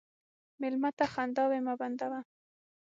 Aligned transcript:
مېلمه 0.61 0.89
ته 0.97 1.05
خنداوې 1.13 1.59
مه 1.65 1.73
بندوه. 1.79 2.19